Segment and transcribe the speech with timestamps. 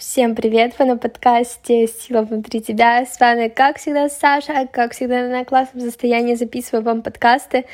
[0.00, 0.76] Всем привет!
[0.78, 3.04] Вы на подкасте «Сила внутри тебя».
[3.04, 4.66] С вами, как всегда, Саша.
[4.66, 7.66] Как всегда, на классном состоянии записываю вам подкасты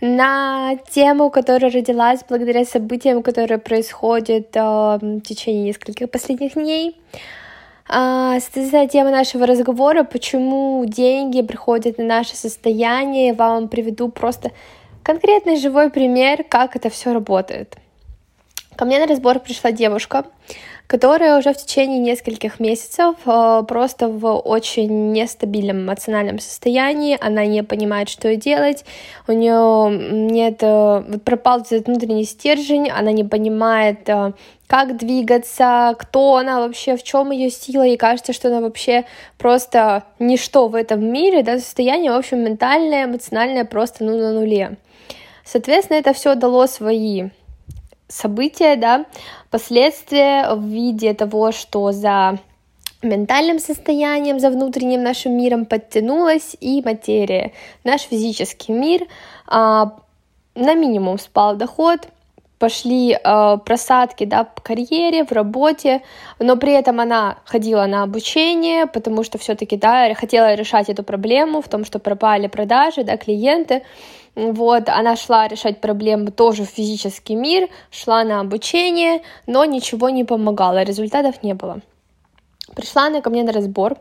[0.00, 6.98] на тему, которая родилась благодаря событиям, которые происходят э, в течение нескольких последних дней.
[7.86, 13.34] А, соответственно, тема нашего разговора, почему деньги приходят на наше состояние.
[13.34, 14.50] Вам приведу просто
[15.02, 17.76] конкретный живой пример, как это все работает.
[18.76, 20.24] Ко мне на разбор пришла девушка,
[20.86, 27.62] которая уже в течение нескольких месяцев э, просто в очень нестабильном эмоциональном состоянии, она не
[27.62, 28.84] понимает, что делать,
[29.26, 29.90] у нее
[30.30, 34.32] нет, э, вот пропал этот внутренний стержень, она не понимает, э,
[34.66, 39.04] как двигаться, кто она вообще, в чем ее сила, и кажется, что она вообще
[39.38, 44.76] просто ничто в этом мире, да, состояние, в общем, ментальное, эмоциональное просто ну, на нуле.
[45.44, 47.28] Соответственно, это все дало свои
[48.08, 49.06] события, да,
[49.50, 52.38] последствия в виде того, что за
[53.02, 57.52] ментальным состоянием, за внутренним нашим миром подтянулась и материя.
[57.84, 59.06] Наш физический мир
[59.46, 59.96] а,
[60.54, 62.08] на минимум спал доход,
[62.58, 66.02] пошли э, просадки да, в карьере, в работе,
[66.38, 71.60] но при этом она ходила на обучение, потому что все-таки да, хотела решать эту проблему
[71.60, 73.82] в том, что пропали продажи, да, клиенты,
[74.36, 80.24] вот, она шла решать проблемы тоже в физический мир, шла на обучение, но ничего не
[80.24, 81.80] помогало, результатов не было.
[82.74, 83.96] Пришла она ко мне на разбор.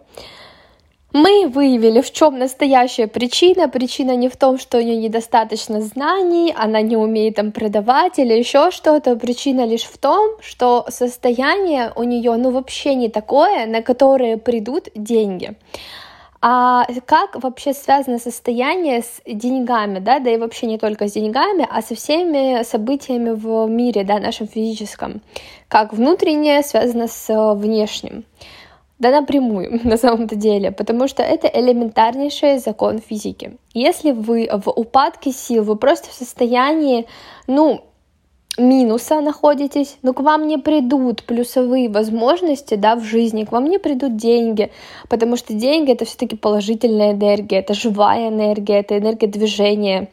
[1.14, 3.70] Мы выявили, в чем настоящая причина.
[3.70, 8.34] Причина не в том, что у нее недостаточно знаний, она не умеет там продавать или
[8.34, 9.16] еще что-то.
[9.16, 14.90] Причина лишь в том, что состояние у нее ну вообще не такое, на которое придут
[14.94, 15.56] деньги.
[16.42, 21.68] А как вообще связано состояние с деньгами, да, да и вообще не только с деньгами,
[21.70, 25.22] а со всеми событиями в мире, да, нашем физическом,
[25.68, 28.26] как внутреннее связано с внешним?
[29.00, 33.58] Да напрямую, на самом-то деле, потому что это элементарнейший закон физики.
[33.74, 37.08] Если вы в упадке сил, вы просто в состоянии,
[37.48, 37.84] ну,
[38.58, 43.80] минуса находитесь, но к вам не придут плюсовые возможности да, в жизни, к вам не
[43.80, 44.72] придут деньги,
[45.10, 50.10] потому что деньги это все-таки положительная энергия, это живая энергия, это энергия движения.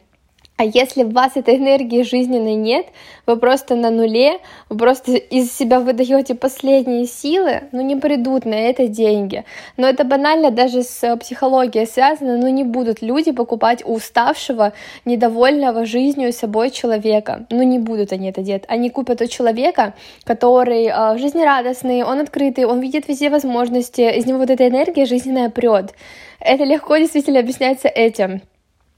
[0.63, 2.85] А если у вас этой энергии жизненной нет,
[3.25, 8.53] вы просто на нуле, вы просто из себя выдаете последние силы, ну не придут на
[8.53, 9.43] это деньги.
[9.75, 14.71] Но это банально даже с психологией связано, ну не будут люди покупать у уставшего,
[15.03, 17.45] недовольного жизнью собой человека.
[17.49, 18.63] Ну не будут они это делать.
[18.69, 24.37] Они купят у человека, который э, жизнерадостный, он открытый, он видит везде возможности, из него
[24.37, 25.93] вот эта энергия жизненная прет.
[26.39, 28.43] Это легко действительно объясняется этим.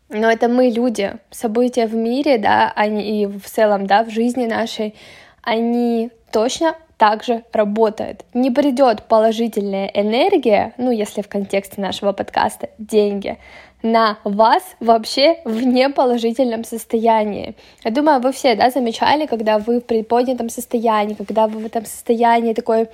[0.09, 4.45] Но это мы, люди, события в мире, да, они и в целом, да, в жизни
[4.45, 4.93] нашей,
[5.41, 8.23] они точно так же работают.
[8.33, 13.38] Не придет положительная энергия, ну, если в контексте нашего подкаста, деньги,
[13.81, 17.55] на вас вообще в неположительном состоянии.
[17.83, 21.85] Я думаю, вы все, да, замечали, когда вы в приподнятом состоянии, когда вы в этом
[21.85, 22.88] состоянии такой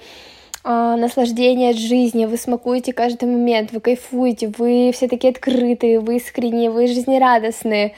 [0.64, 6.18] а, наслаждение от жизни, вы смакуете каждый момент, вы кайфуете, вы все такие открытые, вы
[6.18, 7.96] искренние, вы жизнерадостные,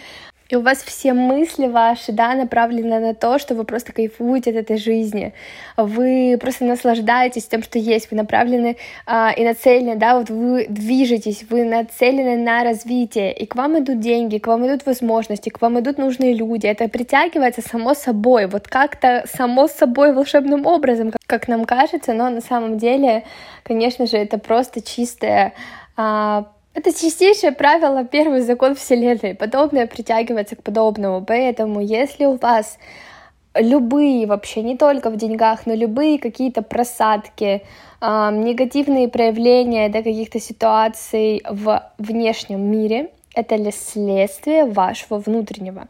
[0.53, 4.57] и у вас все мысли ваши, да, направлены на то, что вы просто кайфуете от
[4.57, 5.33] этой жизни,
[5.77, 8.77] вы просто наслаждаетесь тем, что есть, вы направлены
[9.07, 13.99] а, и нацелены, да, вот вы движетесь, вы нацелены на развитие, и к вам идут
[13.99, 18.67] деньги, к вам идут возможности, к вам идут нужные люди, это притягивается само собой, вот
[18.67, 23.23] как-то само собой волшебным образом, как нам кажется, но на самом деле,
[23.63, 25.53] конечно же, это просто чистая
[25.97, 29.35] а, это чистейшее правило, первый закон Вселенной.
[29.35, 31.23] Подобное притягивается к подобному.
[31.23, 32.77] Поэтому, если у вас
[33.55, 37.61] любые вообще, не только в деньгах, но любые какие-то просадки,
[38.01, 45.87] э, негативные проявления да, каких-то ситуаций в внешнем мире, это лишь следствие вашего внутреннего.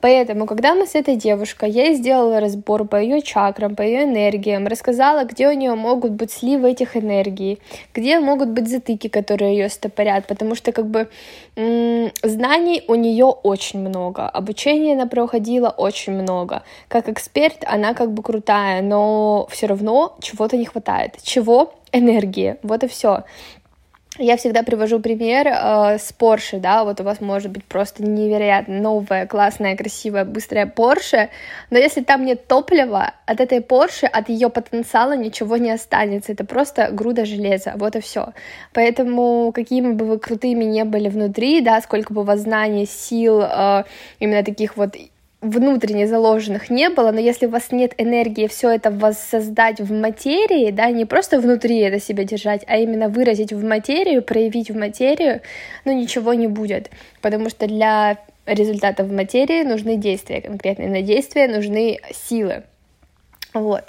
[0.00, 4.66] Поэтому, когда мы с этой девушкой, я сделала разбор по ее чакрам, по ее энергиям,
[4.66, 7.58] рассказала, где у нее могут быть сливы этих энергий,
[7.94, 11.08] где могут быть затыки, которые ее стопорят, потому что как бы
[11.56, 16.62] знаний у нее очень много, обучения она проходила очень много.
[16.88, 21.16] Как эксперт она как бы крутая, но все равно чего-то не хватает.
[21.22, 21.74] Чего?
[21.92, 22.56] Энергии.
[22.62, 23.24] Вот и все.
[24.18, 28.80] Я всегда привожу пример э, с Porsche, да, вот у вас может быть просто невероятно
[28.80, 31.28] новая, классная, красивая, быстрая Porsche,
[31.68, 36.46] но если там нет топлива, от этой Porsche, от ее потенциала ничего не останется, это
[36.46, 38.32] просто груда железа, вот и все.
[38.72, 43.42] Поэтому какими бы вы крутыми не были внутри, да, сколько бы у вас знаний, сил,
[43.42, 43.84] э,
[44.18, 44.96] именно таких вот
[45.50, 50.70] внутренне заложенных не было, но если у вас нет энергии все это воссоздать в материи,
[50.70, 55.40] да, не просто внутри это себя держать, а именно выразить в материю, проявить в материю,
[55.84, 56.90] ну ничего не будет,
[57.22, 62.64] потому что для результатов в материи нужны действия конкретные, на действия нужны силы,
[63.54, 63.84] вот.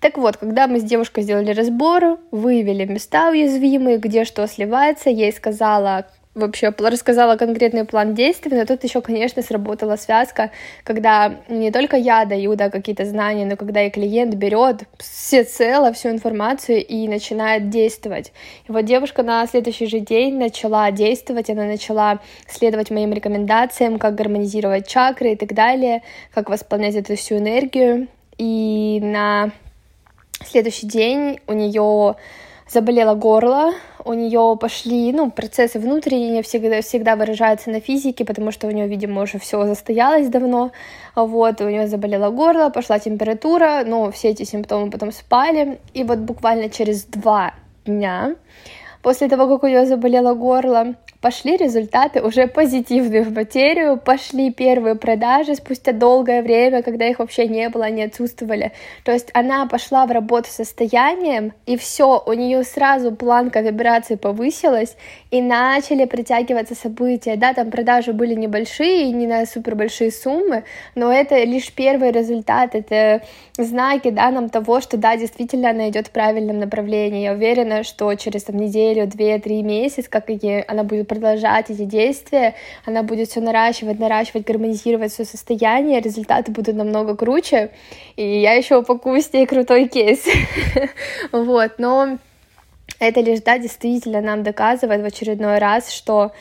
[0.00, 5.26] Так вот, когда мы с девушкой сделали разбор, выявили места уязвимые, где что сливается, я
[5.26, 10.50] ей сказала, вообще рассказала конкретный план действий, но тут еще, конечно, сработала связка,
[10.84, 15.92] когда не только я даю да, какие-то знания, но когда и клиент берет все цело,
[15.92, 18.32] всю информацию и начинает действовать.
[18.66, 24.14] И вот девушка на следующий же день начала действовать, она начала следовать моим рекомендациям, как
[24.14, 26.02] гармонизировать чакры и так далее,
[26.32, 28.08] как восполнять эту всю энергию.
[28.38, 29.50] И на
[30.46, 32.16] следующий день у нее
[32.72, 33.72] заболело горло,
[34.04, 38.88] у нее пошли, ну, процессы внутренние всегда, всегда выражаются на физике, потому что у нее,
[38.88, 40.72] видимо, уже все застоялось давно,
[41.14, 46.18] вот, у нее заболело горло, пошла температура, но все эти симптомы потом спали, и вот
[46.18, 47.54] буквально через два
[47.84, 48.36] дня
[49.02, 54.96] после того, как у нее заболело горло, пошли результаты уже позитивные в материю, пошли первые
[54.96, 58.72] продажи спустя долгое время, когда их вообще не было, они отсутствовали.
[59.04, 64.96] То есть она пошла в работу состоянием, и все, у нее сразу планка вибраций повысилась,
[65.30, 67.36] и начали притягиваться события.
[67.36, 70.64] Да, там продажи были небольшие, не на супер большие суммы,
[70.94, 73.22] но это лишь первый результат, это
[73.56, 77.22] знаки, да, нам того, что да, действительно она идет в правильном направлении.
[77.22, 81.84] Я уверена, что через там неделю, две, три месяца, как и она будет продолжать эти
[81.84, 82.54] действия,
[82.84, 87.70] она будет все наращивать, наращивать, гармонизировать свое состояние, результаты будут намного круче,
[88.16, 90.24] и я еще упакую с ней крутой кейс.
[91.32, 92.18] Вот, но
[92.98, 96.32] это лишь, да, действительно нам доказывает в очередной раз, что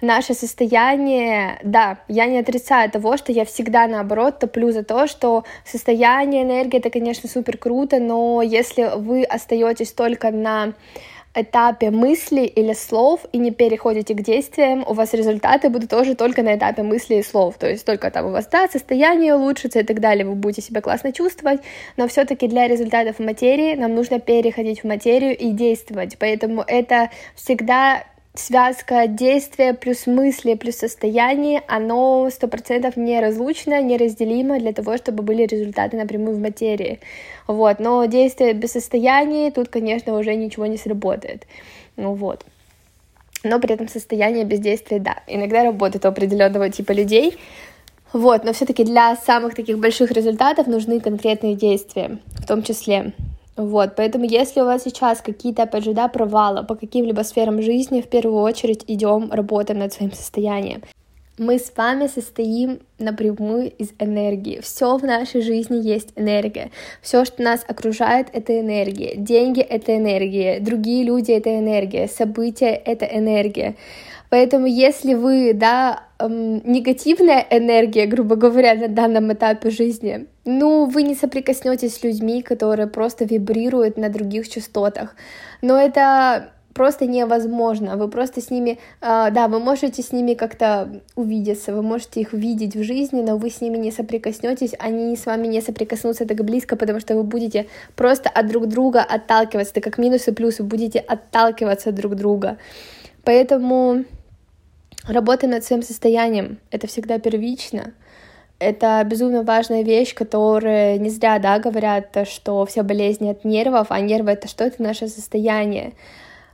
[0.00, 5.44] наше состояние, да, я не отрицаю того, что я всегда наоборот топлю за то, что
[5.64, 10.74] состояние, энергия, это, конечно, супер круто, но если вы остаетесь только на
[11.36, 16.42] этапе мысли или слов и не переходите к действиям, у вас результаты будут тоже только
[16.42, 17.58] на этапе мысли и слов.
[17.58, 20.80] То есть только там у вас, да, состояние улучшится и так далее, вы будете себя
[20.80, 21.60] классно чувствовать,
[21.96, 26.16] но все-таки для результатов материи нам нужно переходить в материю и действовать.
[26.18, 28.04] Поэтому это всегда
[28.38, 35.42] связка действия плюс мысли плюс состояние, оно сто процентов неразлучно, неразделимо для того, чтобы были
[35.42, 37.00] результаты напрямую в материи.
[37.46, 37.80] Вот.
[37.80, 41.46] Но действие без состояния, тут, конечно, уже ничего не сработает.
[41.96, 42.44] Ну вот.
[43.44, 47.38] Но при этом состояние без действия, да, иногда работает у определенного типа людей,
[48.12, 53.12] вот, но все-таки для самых таких больших результатов нужны конкретные действия, в том числе
[53.56, 58.02] вот, поэтому если у вас сейчас какие-то, опять же, да, провалы по каким-либо сферам жизни,
[58.02, 60.82] в первую очередь идем, работаем над своим состоянием.
[61.38, 64.60] Мы с вами состоим напрямую из энергии.
[64.60, 66.70] Все в нашей жизни есть энергия.
[67.02, 69.16] Все, что нас окружает, это энергия.
[69.16, 70.60] Деньги— это энергия.
[70.60, 72.08] Другие люди— это энергия.
[72.08, 73.76] События— это энергия.
[74.30, 81.02] Поэтому если вы, да, эм, негативная энергия, грубо говоря, на данном этапе жизни, ну, вы
[81.02, 85.14] не соприкоснетесь с людьми, которые просто вибрируют на других частотах.
[85.62, 87.96] Но это просто невозможно.
[87.96, 92.34] Вы просто с ними, э, да, вы можете с ними как-то увидеться, вы можете их
[92.34, 96.44] видеть в жизни, но вы с ними не соприкоснетесь, они с вами не соприкоснутся так
[96.44, 100.58] близко, потому что вы будете просто от друг друга отталкиваться, это как минус и плюс,
[100.58, 102.58] вы будете отталкиваться друг друга.
[103.24, 104.04] Поэтому
[105.08, 107.92] Работа над своим состоянием— это всегда первично.
[108.58, 114.00] Это безумно важная вещь, которая не зря, да, говорят, что все болезни от нервов, а
[114.00, 114.64] нервы— это что?
[114.64, 115.92] Это наше состояние.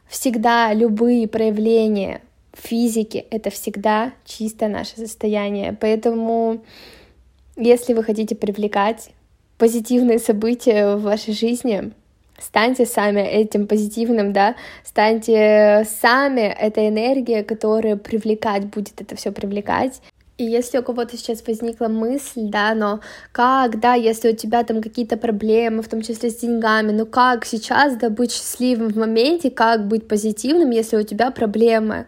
[0.07, 2.21] Всегда любые проявления
[2.53, 5.77] физики— это всегда чисто наше состояние.
[5.81, 6.63] Поэтому,
[7.57, 9.11] если вы хотите привлекать
[9.57, 11.93] позитивные события в вашей жизни,
[12.39, 20.01] станьте сами этим позитивным, да, станьте сами этой энергией, которая привлекать будет это все привлекать.
[20.39, 23.01] И если у кого-то сейчас возникла мысль, да, но
[23.33, 27.45] как, да, если у тебя там какие-то проблемы, в том числе с деньгами, ну как
[27.45, 32.07] сейчас, да, быть счастливым в моменте, как быть позитивным, если у тебя проблемы?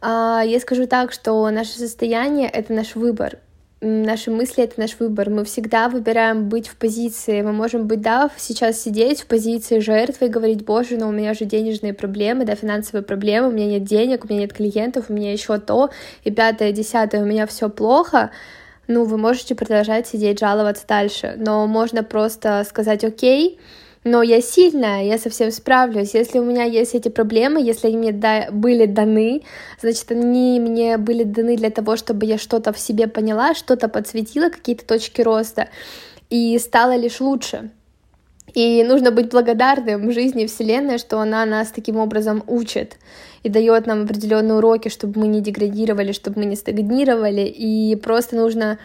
[0.00, 3.38] А, я скажу так, что наше состояние— это наш выбор,
[3.80, 5.30] наши мысли— это наш выбор.
[5.30, 7.42] Мы всегда выбираем быть в позиции.
[7.42, 11.34] Мы можем быть, да, сейчас сидеть в позиции жертвы и говорить, боже, но у меня
[11.34, 15.12] же денежные проблемы, да, финансовые проблемы, у меня нет денег, у меня нет клиентов, у
[15.12, 15.90] меня еще то,
[16.24, 18.30] и пятое, десятое, у меня все плохо.
[18.88, 23.58] Ну, вы можете продолжать сидеть, жаловаться дальше, но можно просто сказать, окей,
[24.06, 26.14] но я сильная, я совсем справлюсь.
[26.14, 29.42] Если у меня есть эти проблемы, если они мне да, были даны,
[29.80, 34.48] значит, они мне были даны для того, чтобы я что-то в себе поняла, что-то подсветила,
[34.48, 35.68] какие-то точки роста,
[36.30, 37.70] и стала лишь лучше.
[38.54, 42.98] И нужно быть благодарным жизни Вселенной, что она нас таким образом учит
[43.42, 47.42] и дает нам определенные уроки, чтобы мы не деградировали, чтобы мы не стагнировали.
[47.42, 48.78] И просто нужно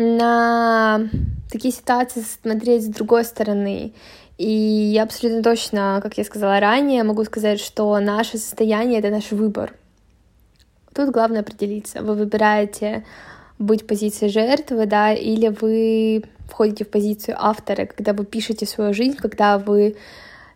[0.00, 1.08] на
[1.50, 3.92] такие ситуации смотреть с другой стороны
[4.40, 4.48] и
[4.94, 9.74] я абсолютно точно, как я сказала ранее, могу сказать, что наше состояние— это наш выбор.
[10.94, 12.00] Тут главное определиться.
[12.02, 13.04] Вы выбираете
[13.58, 18.94] быть в позиции жертвы, да, или вы входите в позицию автора, когда вы пишете свою
[18.94, 19.96] жизнь, когда вы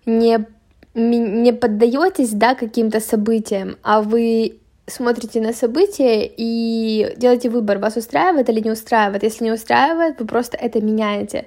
[0.06, 0.46] не,
[0.94, 8.48] не поддаетесь, да, каким-то событиям, а вы смотрите на события и делаете выбор, вас устраивает
[8.48, 9.22] или не устраивает.
[9.22, 11.46] Если не устраивает, вы просто это меняете.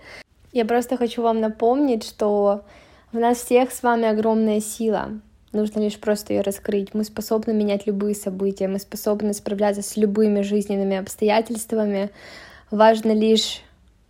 [0.51, 2.63] Я просто хочу вам напомнить, что
[3.11, 5.11] в нас всех с вами огромная сила.
[5.53, 6.93] Нужно лишь просто ее раскрыть.
[6.93, 12.09] Мы способны менять любые события, мы способны справляться с любыми жизненными обстоятельствами.
[12.69, 13.61] Важно лишь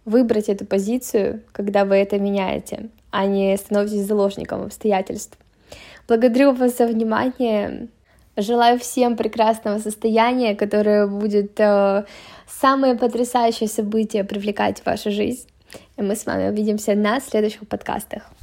[0.05, 5.37] выбрать эту позицию, когда вы это меняете, а не становитесь заложником обстоятельств.
[6.07, 7.89] Благодарю вас за внимание.
[8.37, 12.05] Желаю всем прекрасного состояния, которое будет э,
[12.47, 15.47] самое потрясающее событие привлекать в вашу жизнь.
[15.97, 18.36] И мы с вами увидимся на следующих подкастах.